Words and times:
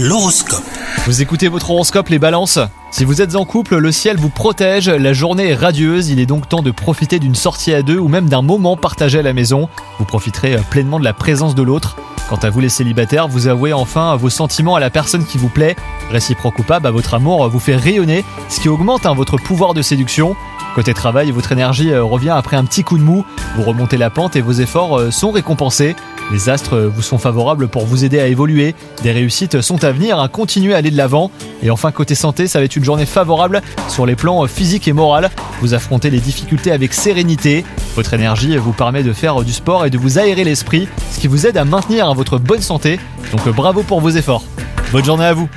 L'horoscope. 0.00 0.62
Vous 1.06 1.22
écoutez 1.22 1.48
votre 1.48 1.72
horoscope 1.72 2.08
les 2.08 2.20
balances? 2.20 2.60
Si 2.92 3.04
vous 3.04 3.20
êtes 3.20 3.34
en 3.34 3.44
couple, 3.44 3.78
le 3.78 3.90
ciel 3.90 4.16
vous 4.16 4.28
protège, 4.28 4.88
la 4.88 5.12
journée 5.12 5.48
est 5.48 5.54
radieuse, 5.56 6.10
il 6.10 6.20
est 6.20 6.26
donc 6.26 6.48
temps 6.48 6.62
de 6.62 6.70
profiter 6.70 7.18
d'une 7.18 7.34
sortie 7.34 7.74
à 7.74 7.82
deux 7.82 7.98
ou 7.98 8.06
même 8.06 8.28
d'un 8.28 8.40
moment 8.40 8.76
partagé 8.76 9.18
à 9.18 9.22
la 9.22 9.32
maison. 9.32 9.68
Vous 9.98 10.04
profiterez 10.04 10.54
euh, 10.54 10.60
pleinement 10.70 11.00
de 11.00 11.04
la 11.04 11.14
présence 11.14 11.56
de 11.56 11.64
l'autre. 11.64 11.96
Quant 12.28 12.36
à 12.36 12.48
vous 12.48 12.60
les 12.60 12.68
célibataires, 12.68 13.26
vous 13.26 13.48
avouez 13.48 13.72
enfin 13.72 14.14
vos 14.14 14.30
sentiments 14.30 14.76
à 14.76 14.80
la 14.80 14.88
personne 14.88 15.24
qui 15.24 15.36
vous 15.36 15.48
plaît. 15.48 15.74
Réciproque 16.12 16.60
ou 16.60 16.62
pas, 16.62 16.78
bah, 16.78 16.92
votre 16.92 17.14
amour 17.14 17.48
vous 17.48 17.58
fait 17.58 17.74
rayonner, 17.74 18.24
ce 18.48 18.60
qui 18.60 18.68
augmente 18.68 19.04
hein, 19.04 19.14
votre 19.14 19.36
pouvoir 19.36 19.74
de 19.74 19.82
séduction. 19.82 20.36
Côté 20.76 20.94
travail, 20.94 21.32
votre 21.32 21.50
énergie 21.50 21.90
euh, 21.90 22.04
revient 22.04 22.30
après 22.30 22.56
un 22.56 22.64
petit 22.64 22.84
coup 22.84 22.98
de 22.98 23.02
mou, 23.02 23.24
vous 23.56 23.64
remontez 23.64 23.96
la 23.96 24.10
pente 24.10 24.36
et 24.36 24.42
vos 24.42 24.52
efforts 24.52 24.96
euh, 24.96 25.10
sont 25.10 25.32
récompensés. 25.32 25.96
Les 26.30 26.50
astres 26.50 26.78
vous 26.78 27.00
sont 27.00 27.16
favorables 27.16 27.68
pour 27.68 27.86
vous 27.86 28.04
aider 28.04 28.20
à 28.20 28.26
évoluer, 28.26 28.74
des 29.02 29.12
réussites 29.12 29.62
sont 29.62 29.82
à 29.82 29.92
venir, 29.92 30.20
à 30.20 30.28
continuer 30.28 30.74
à 30.74 30.78
aller 30.78 30.90
de 30.90 30.96
l'avant. 30.96 31.30
Et 31.62 31.70
enfin 31.70 31.90
côté 31.90 32.14
santé, 32.14 32.46
ça 32.46 32.58
va 32.58 32.66
être 32.66 32.76
une 32.76 32.84
journée 32.84 33.06
favorable 33.06 33.62
sur 33.88 34.04
les 34.04 34.14
plans 34.14 34.46
physiques 34.46 34.88
et 34.88 34.92
moral. 34.92 35.30
Vous 35.62 35.72
affrontez 35.72 36.10
les 36.10 36.20
difficultés 36.20 36.70
avec 36.70 36.92
sérénité, 36.92 37.64
votre 37.96 38.12
énergie 38.12 38.56
vous 38.58 38.72
permet 38.72 39.02
de 39.02 39.12
faire 39.12 39.42
du 39.42 39.52
sport 39.52 39.86
et 39.86 39.90
de 39.90 39.96
vous 39.96 40.18
aérer 40.18 40.44
l'esprit, 40.44 40.86
ce 41.10 41.18
qui 41.18 41.28
vous 41.28 41.46
aide 41.46 41.56
à 41.56 41.64
maintenir 41.64 42.12
votre 42.14 42.38
bonne 42.38 42.62
santé. 42.62 43.00
Donc 43.32 43.48
bravo 43.48 43.82
pour 43.82 44.00
vos 44.00 44.10
efforts. 44.10 44.44
Bonne 44.92 45.04
journée 45.04 45.24
à 45.24 45.32
vous 45.32 45.48